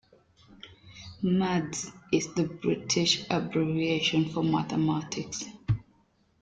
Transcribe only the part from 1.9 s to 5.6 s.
is the British abbreviation for mathematics